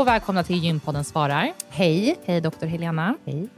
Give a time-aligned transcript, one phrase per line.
[0.00, 1.52] Och välkomna till Gympodden svarar.
[1.68, 2.16] Hej.
[2.24, 3.16] Hej doktor Helena.
[3.26, 3.48] Hej.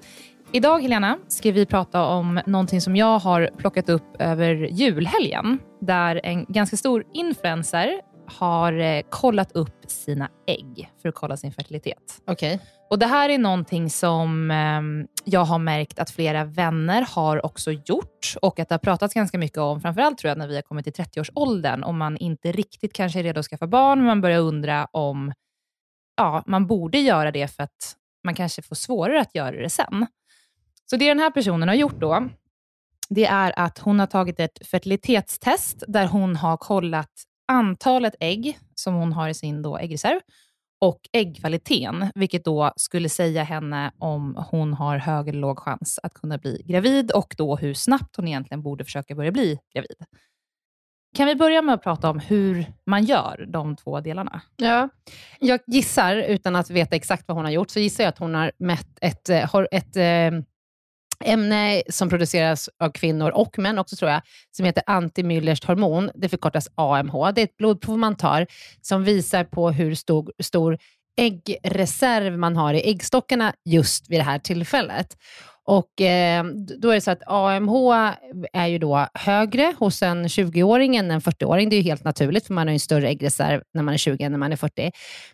[0.52, 5.58] Idag Helena ska vi prata om någonting som jag har plockat upp över julhelgen.
[5.80, 11.52] Där en ganska stor influencer har eh, kollat upp sina ägg för att kolla sin
[11.52, 12.22] fertilitet.
[12.26, 12.58] Okay.
[12.90, 17.72] Och Det här är någonting som eh, jag har märkt att flera vänner har också
[17.72, 20.62] gjort och att det har pratats ganska mycket om, framförallt tror jag när vi har
[20.62, 24.20] kommit till 30-årsåldern, om man inte riktigt kanske är redo att skaffa barn, men man
[24.20, 25.32] börjar undra om
[26.16, 30.06] ja, man borde göra det för att man kanske får svårare att göra det sen.
[30.90, 32.28] Så det den här personen har gjort då,
[33.08, 37.10] det är att hon har tagit ett fertilitetstest där hon har kollat
[37.48, 40.20] antalet ägg som hon har i sin då äggreserv
[40.80, 46.14] och äggkvaliteten, vilket då skulle säga henne om hon har hög eller låg chans att
[46.14, 49.96] kunna bli gravid och då hur snabbt hon egentligen borde försöka börja bli gravid.
[51.16, 54.40] Kan vi börja med att prata om hur man gör de två delarna?
[54.56, 54.88] Ja,
[55.40, 58.34] jag gissar, utan att veta exakt vad hon har gjort, så gissar jag att hon
[58.34, 60.40] har mätt ett, eh, ett, eh,
[61.24, 66.10] ämne som produceras av kvinnor och män också tror jag, som heter antimyllerskt hormon.
[66.14, 67.32] Det förkortas AMH.
[67.34, 68.46] Det är ett blodprov man tar
[68.80, 70.78] som visar på hur stor, stor
[71.16, 75.16] äggreserv man har i äggstockarna just vid det här tillfället.
[75.64, 76.44] Och eh,
[76.78, 77.72] då är det så att AMH
[78.52, 81.68] är ju då högre hos en 20-åring än en 40-åring.
[81.68, 83.98] Det är ju helt naturligt, för man har ju en större äggreserv när man är
[83.98, 84.90] 20 än när man är 40.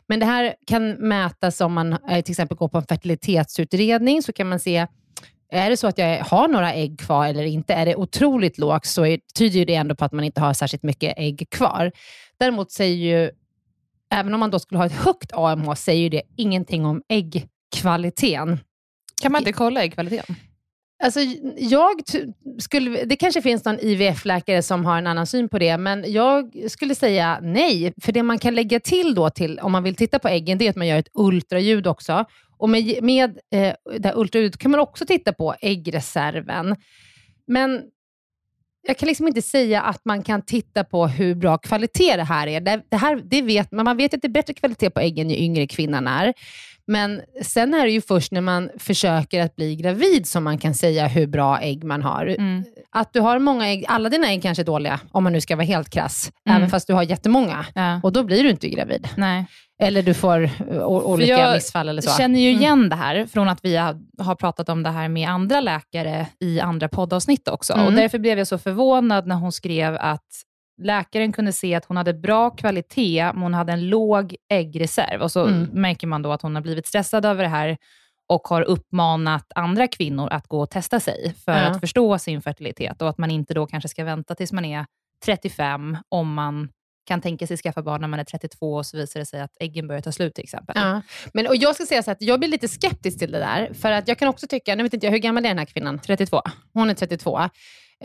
[0.07, 4.33] Men det här kan mätas om man eh, till exempel går på en fertilitetsutredning, så
[4.33, 4.87] kan man se
[5.51, 8.87] är det så att jag har några ägg kvar eller inte, är det otroligt lågt
[8.87, 11.93] så är, tyder ju det ändå på att man inte har särskilt mycket ägg kvar.
[12.39, 13.31] Däremot säger ju,
[14.11, 18.59] även om man då skulle ha ett högt AMH, säger ju det ingenting om äggkvaliteten.
[19.23, 20.37] Kan man inte kolla äggkvaliteten?
[21.03, 21.21] Alltså,
[21.57, 22.03] jag
[22.59, 26.71] skulle, det kanske finns någon IVF-läkare som har en annan syn på det, men jag
[26.71, 27.93] skulle säga nej.
[28.03, 30.67] För det man kan lägga till då, till, om man vill titta på äggen, det
[30.67, 32.25] är att man gör ett ultraljud också.
[32.57, 36.77] Och med, med eh, det här ultraljudet kan man också titta på äggreserven.
[37.47, 37.83] Men
[38.87, 42.47] jag kan liksom inte säga att man kan titta på hur bra kvalitet det här
[42.47, 42.61] är.
[42.61, 45.37] Det, det här, det vet, man vet att det är bättre kvalitet på äggen ju
[45.37, 46.35] yngre kvinnan är.
[46.89, 50.75] Men sen är det ju först när man försöker att bli gravid som man kan
[50.75, 52.27] säga hur bra ägg man har.
[52.27, 52.65] Mm.
[52.91, 55.57] Att du har många ägg, alla dina ägg kanske är dåliga, om man nu ska
[55.57, 56.57] vara helt krass, Mm.
[56.57, 57.67] även fast du har jättemånga.
[57.75, 58.01] Ja.
[58.03, 59.09] Och då blir du inte gravid.
[59.17, 59.47] Nej.
[59.83, 60.51] Eller du får
[60.83, 62.09] olika jag missfall eller så.
[62.11, 62.61] Jag känner ju Mm.
[62.63, 66.27] igen det här från att vi har, har pratat om det här med andra läkare
[66.41, 67.73] i andra poddavsnitt också.
[67.73, 67.87] Mm.
[67.87, 70.27] Och Därför blev jag så förvånad när hon skrev att
[70.79, 75.23] läkaren kunde se att hon hade bra kvalitet, men hon hade en låg äggreserv.
[75.23, 75.69] Och så Mm.
[75.73, 77.77] märker man då att hon har blivit stressad över det här
[78.29, 81.59] och har uppmanat andra kvinnor att gå och testa sig för Ja.
[81.69, 84.87] att förstå sin fertilitet och att man inte då kanske ska vänta tills man är
[85.25, 86.69] 35 om man
[87.07, 89.51] kan tänka sig skaffa barn när man är 32 och så visar det sig att
[89.61, 90.77] äggen börjar ta slut till exempel.
[90.79, 91.03] Ja.
[91.35, 93.75] Men, och jag ska säga så att jag blir lite skeptisk till det där.
[93.75, 95.65] För att jag kan också tycka, nu vet inte jag, hur gammal är den här
[95.65, 95.99] kvinnan?
[95.99, 96.43] 32.
[96.73, 97.41] Hon är 32.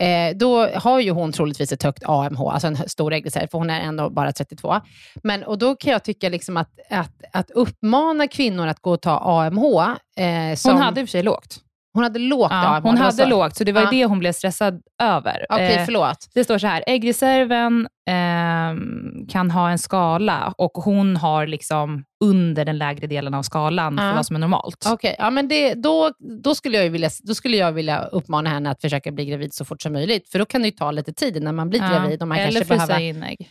[0.00, 3.70] Eh, då har ju hon troligtvis ett högt AMH, alltså en stor äggreserv, för hon
[3.70, 4.80] är ändå bara 32.
[5.22, 9.00] Men, och då kan jag tycka liksom att, att, att uppmana kvinnor att gå och
[9.00, 11.60] ta AMH, eh, som, Hon hade i och för sig lågt.
[11.94, 12.86] Hon hade lågt Ja, AMH.
[12.88, 13.26] hon hade så.
[13.28, 13.90] lågt, så det var Ja.
[13.90, 15.46] det hon blev stressad över.
[15.50, 16.28] Okej, Eh, förlåt.
[16.34, 22.64] det står så här, äggreserven ehm, kan ha en skala och hon har liksom under
[22.64, 24.02] den lägre delen av skalan Ja.
[24.10, 24.84] för vad som är normalt.
[24.88, 26.10] Okej, ja, men det, då,
[26.42, 29.64] då, skulle jag vilja, då skulle jag vilja uppmana henne att försöka bli gravid så
[29.64, 30.28] fort som möjligt.
[30.28, 31.88] För då kan det ju ta lite tid innan man blir Ja.
[31.88, 32.22] gravid.
[32.22, 33.48] Och man Eller kanske frysa behöver, in ägg.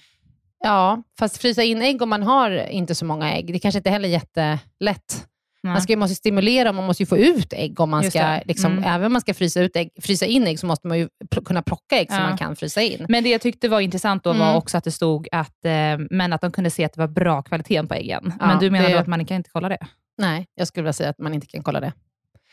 [0.65, 3.89] Ja, fast frysa in ägg om man har inte så många ägg, det kanske inte
[3.89, 5.27] heller är jättelätt.
[5.63, 7.79] Man ska, måste stimulera, man måste ju få ut ägg.
[7.79, 8.83] Om man Just ska, liksom, Mm.
[8.83, 11.43] Även om man ska frysa, ut ägg, frysa in ägg så måste man ju pl-
[11.45, 12.27] kunna plocka ägg som Ja.
[12.29, 13.05] man kan frysa in.
[13.09, 14.55] Men det jag tyckte var intressant då var Mm.
[14.55, 15.71] också att det stod att, eh,
[16.09, 18.33] men att de kunde se att det var bra kvalitet på äggen.
[18.39, 19.77] Ja, men du menar det- då att man kan inte kolla det?
[20.17, 21.93] Nej, jag skulle vilja säga att man inte kan kolla det.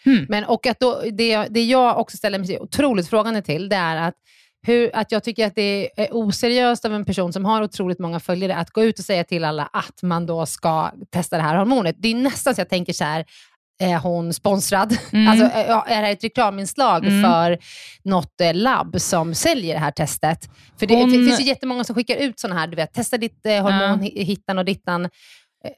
[0.05, 0.27] Hmm.
[0.29, 3.97] Men, och att då, det, det jag också ställer mig otroligt frågande till, det är
[3.97, 4.15] att,
[4.67, 8.21] hur, att jag tycker att det är oseriöst av en person som har otroligt många
[8.21, 11.57] följare att gå ut och säga till alla att man då ska testa det här
[11.57, 11.97] hormonet.
[11.99, 13.25] Det är nästan så jag tänker så här,
[13.83, 14.97] är hon sponsrad?
[15.13, 15.29] Mm.
[15.29, 17.23] Alltså, är det här ett reklaminslag Mm.
[17.31, 17.59] för
[18.03, 20.51] något eh, labb som säljer det här testet?
[20.79, 23.47] För det, Hon- finns ju jättemånga som skickar ut sådana här, du vet, testa ditt
[23.47, 25.09] eh, hormon, hi- hittan och dittan.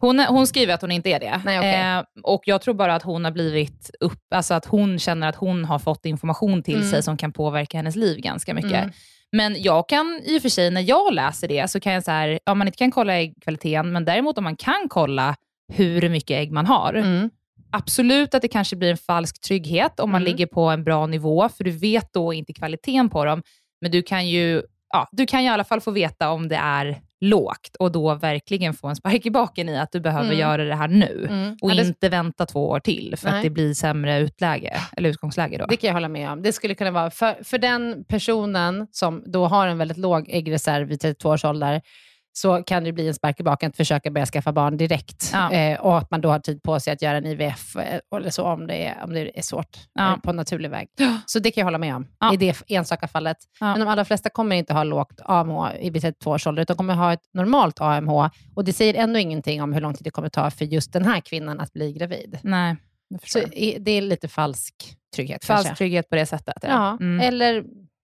[0.00, 1.40] Hon, hon skriver att hon inte är det.
[1.44, 1.81] Nej, okej.
[1.99, 5.37] eh, och Jag tror bara att hon har blivit upp, alltså att hon känner att
[5.37, 6.90] hon har fått information till Mm.
[6.90, 8.73] sig som kan påverka hennes liv ganska mycket.
[8.73, 8.90] Mm.
[9.32, 12.38] Men jag kan i och för sig, när jag läser det, så kan jag säga,
[12.46, 15.37] om man inte kan kolla äggkvaliteten, men däremot om man kan kolla
[15.73, 16.94] hur mycket ägg man har.
[16.94, 17.31] Mm.
[17.70, 20.32] Absolut att det kanske blir en falsk trygghet om man Mm.
[20.32, 23.43] ligger på en bra nivå, för du vet då inte kvaliteten på dem.
[23.81, 24.62] Men du kan ju,
[24.93, 28.14] ja, du kan ju i alla fall få veta om det är lågt och då
[28.14, 30.38] verkligen få en spark i baken i att du behöver Mm.
[30.38, 31.26] göra det här nu.
[31.30, 31.56] Mm.
[31.62, 33.36] Och Ja, det- inte vänta två år till för Nej.
[33.36, 35.58] att det blir sämre utläge, eller utgångsläge.
[35.58, 35.66] Då.
[35.66, 36.42] Det kan jag hålla med om.
[36.42, 40.88] Det skulle kunna vara, för, för den personen som då har en väldigt låg äggreserv
[40.88, 41.82] vid 32 års ålder,
[42.32, 45.31] så kan det bli en spark i baken att försöka börja skaffa barn direkt.
[45.32, 45.53] Ja.
[45.53, 48.31] Eh, och att man då har tid på sig att göra en IVF, eh, eller
[48.31, 50.12] så om det är, om det är svårt, Ja.
[50.12, 50.89] eh, på naturlig väg.
[51.27, 52.34] Så det kan jag hålla med om, Ja.
[52.34, 53.36] i det enstaka fallet.
[53.60, 56.77] Men de allra flesta kommer inte ha lågt AMH i vid 32 års ålder, utan
[56.77, 58.29] kommer ha ett normalt AMH.
[58.55, 61.05] Och det säger ändå ingenting om hur lång tid det kommer ta för just den
[61.05, 62.39] här kvinnan att bli gravid.
[62.43, 62.77] Nej,
[63.08, 63.39] jag Så
[63.81, 64.74] det är lite falsk
[65.17, 65.79] trygghet Falsk kanske.
[65.79, 66.55] trygghet på det sättet.
[66.62, 67.20] Ja, Mm.
[67.29, 67.65] eller...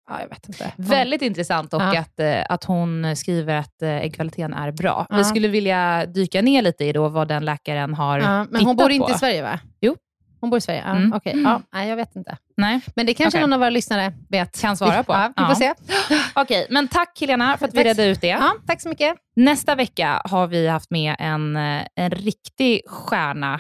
[0.10, 0.72] Ja, jag vet inte.
[0.78, 2.00] Väldigt intressant och Ja.
[2.00, 5.06] att, eh, att hon skriver att eh, äggkvaliteten är bra.
[5.10, 5.18] Ja.
[5.18, 8.76] Vi skulle vilja dyka ner lite i då vad den läkaren har Ja, men hon
[8.76, 9.16] bor inte på.
[9.16, 9.60] i Sverige va?
[9.82, 9.96] Jo.
[10.42, 10.84] Hon bor i Sverige?
[10.86, 11.14] Ja, Mm.
[11.14, 12.38] Okej, ja, nej, jag vet inte.
[12.58, 13.42] Nej, Men det kanske Okej.
[13.42, 14.62] någon av våra lyssnare vet.
[14.62, 15.14] Kan svara på.
[15.14, 15.76] Ja, vi får Ja.
[16.10, 16.16] se.
[16.42, 16.68] okej.
[16.70, 17.86] Men tack Helena för att vi Tack.
[17.86, 18.28] redde ut det.
[18.28, 19.16] Ja, tack så mycket.
[19.36, 23.60] Nästa vecka har vi haft med en, eh, en riktig stjärna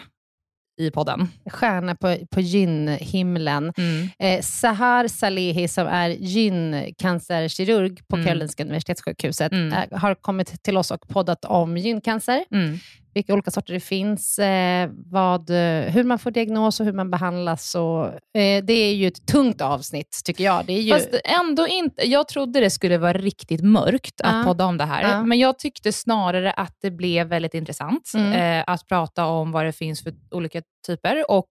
[0.79, 1.27] i podden.
[1.51, 3.73] Stjärna på, på gynhimlen.
[3.77, 4.09] Mm.
[4.19, 8.27] Eh, Sahar Salehi som är gyncancerkirurg på Mm.
[8.27, 9.73] Karolinska Universitetssjukhuset Mm.
[9.73, 12.43] eh, har kommit till oss och poddat om gyncancer.
[12.51, 12.77] Mm.
[13.13, 17.11] Vilka olika sorter det finns, eh, vad, eh, hur man får diagnos och hur man
[17.11, 17.75] behandlas.
[17.75, 18.05] Och,
[18.37, 20.65] eh, det är ju ett tungt avsnitt, tycker jag.
[20.65, 22.09] Det är ju, Fast ändå inte.
[22.09, 24.43] Jag trodde det skulle vara riktigt mörkt att Ja.
[24.45, 25.23] podda om det här, Ja.
[25.23, 28.33] men jag tyckte snarare att det blev väldigt intressant Mm.
[28.59, 31.31] eh, att prata om vad det finns för olika typer.
[31.31, 31.49] Och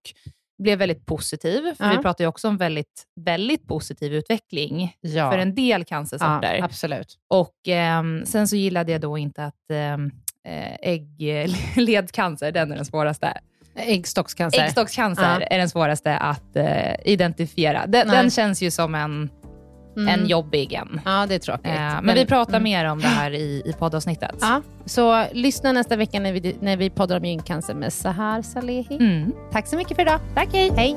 [0.62, 1.74] blev väldigt positiv.
[1.74, 1.90] För Ja.
[1.96, 6.60] Vi pratar ju också om väldigt, väldigt positiv utveckling för en del cancersorter.
[6.62, 7.16] absolut.
[7.30, 9.96] Och ehm, sen så gillade jag då inte att eh,
[10.82, 13.32] äggledcancer, den är den svåraste.
[13.76, 14.62] Äggstockscancer.
[14.64, 15.46] Äggstockscancer Ja.
[15.46, 17.86] är den svåraste att eh, identifiera.
[17.86, 19.30] Den, den känns ju som en,
[19.96, 20.20] Mm.
[20.20, 21.00] en jobbig en.
[21.04, 21.66] Ja, det är tråkigt.
[21.66, 22.62] Eh, men vi pratar mm.
[22.62, 24.34] mer om det här i, i poddavsnittet.
[24.40, 28.96] Ja, så lyssna nästa vecka när vi, när vi poddar om gyncancer med Sahar Salehi.
[28.96, 29.32] Mm.
[29.52, 30.20] Tack så mycket för idag.
[30.34, 30.72] Tack, hej.
[30.76, 30.96] hej.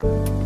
[0.00, 0.39] Thank you